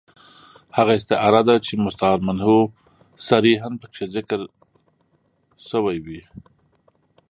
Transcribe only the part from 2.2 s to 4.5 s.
منه صریحاً پکښي ذکر